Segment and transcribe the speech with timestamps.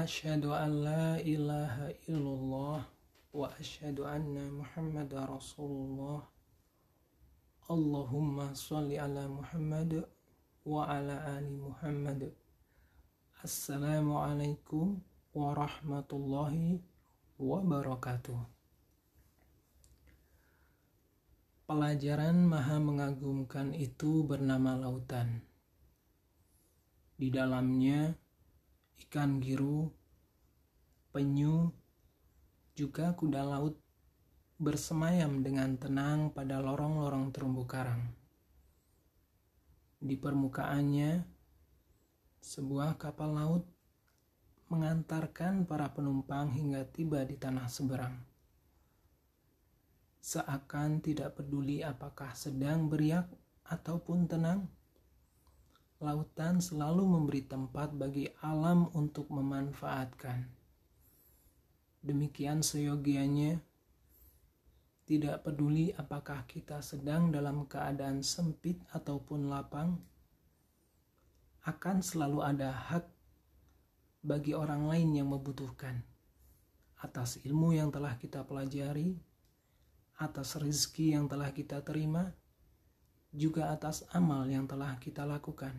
[0.00, 2.80] Asyhadu an la ilaha illallah
[3.36, 6.24] wa asyhadu anna Muhammad Rasulullah.
[7.68, 10.08] Allahumma sholli ala Muhammad
[10.64, 12.32] wa ala ali Muhammad.
[13.44, 15.04] Assalamualaikum
[15.36, 16.80] warahmatullahi
[17.36, 18.40] wabarakatuh.
[21.68, 25.44] Pelajaran maha mengagumkan itu bernama lautan.
[27.20, 28.16] Di dalamnya
[29.06, 29.88] ikan giru,
[31.12, 31.72] penyu,
[32.76, 33.76] juga kuda laut
[34.60, 38.12] bersemayam dengan tenang pada lorong-lorong terumbu karang.
[40.00, 41.24] Di permukaannya,
[42.40, 43.64] sebuah kapal laut
[44.72, 48.16] mengantarkan para penumpang hingga tiba di tanah seberang.
[50.20, 53.26] Seakan tidak peduli apakah sedang beriak
[53.64, 54.68] ataupun tenang,
[56.00, 60.48] lautan selalu memberi tempat bagi alam untuk memanfaatkan.
[62.00, 63.60] Demikian seyogianya,
[65.04, 70.00] tidak peduli apakah kita sedang dalam keadaan sempit ataupun lapang,
[71.68, 73.04] akan selalu ada hak
[74.24, 76.00] bagi orang lain yang membutuhkan
[76.96, 79.20] atas ilmu yang telah kita pelajari,
[80.16, 82.32] atas rezeki yang telah kita terima,
[83.30, 85.74] juga atas amal yang telah kita lakukan.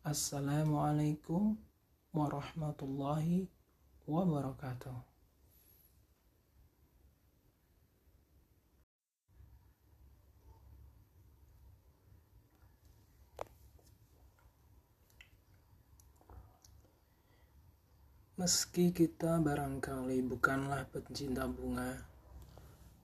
[0.00, 1.60] Assalamualaikum
[2.16, 3.50] warahmatullahi
[4.08, 5.16] wabarakatuh.
[18.36, 22.04] Meski kita barangkali bukanlah pencinta bunga,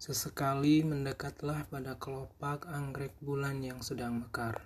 [0.00, 4.64] Sesekali mendekatlah pada kelopak anggrek bulan yang sedang mekar.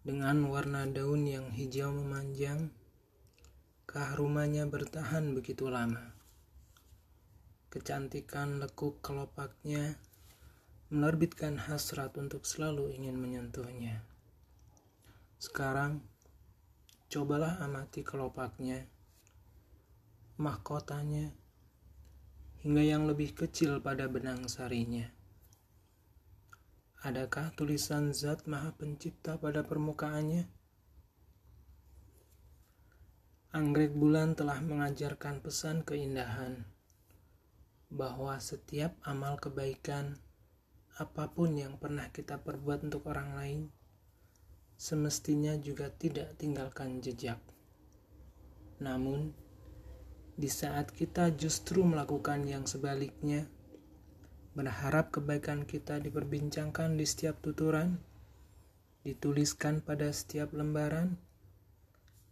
[0.00, 2.72] Dengan warna daun yang hijau memanjang,
[3.84, 6.16] keharumannya bertahan begitu lama.
[7.68, 10.00] Kecantikan lekuk kelopaknya
[10.88, 14.00] menerbitkan hasrat untuk selalu ingin menyentuhnya.
[15.36, 16.00] Sekarang,
[17.12, 18.88] cobalah amati kelopaknya,
[20.40, 21.36] mahkotanya,
[22.60, 25.08] hingga yang lebih kecil pada benang sarinya.
[27.00, 30.44] Adakah tulisan Zat Maha Pencipta pada permukaannya?
[33.56, 36.68] Anggrek bulan telah mengajarkan pesan keindahan
[37.88, 40.20] bahwa setiap amal kebaikan,
[41.00, 43.60] apa pun yang pernah kita perbuat untuk orang lain,
[44.76, 47.40] semestinya juga tidak tinggalkan jejak.
[48.78, 49.34] Namun,
[50.40, 53.44] di saat kita justru melakukan yang sebaliknya,
[54.56, 58.00] berharap kebaikan kita diperbincangkan di setiap tuturan,
[59.04, 61.20] dituliskan pada setiap lembaran,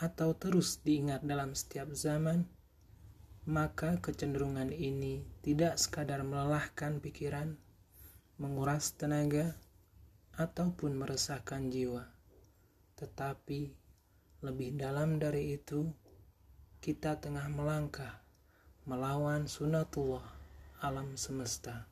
[0.00, 2.48] atau terus diingat dalam setiap zaman,
[3.44, 7.60] maka kecenderungan ini tidak sekadar melelahkan pikiran,
[8.40, 9.60] menguras tenaga,
[10.40, 12.08] ataupun meresahkan jiwa,
[12.96, 13.76] tetapi
[14.40, 15.84] lebih dalam dari itu
[16.80, 18.24] kita tengah melangkah
[18.88, 20.24] melawan sunatullah
[20.80, 21.84] alam semesta.